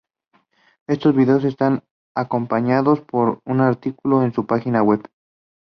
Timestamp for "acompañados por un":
2.15-3.61